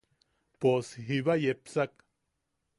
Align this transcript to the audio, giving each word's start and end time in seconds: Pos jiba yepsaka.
Pos 0.59 0.87
jiba 1.05 1.35
yepsaka. 1.43 2.03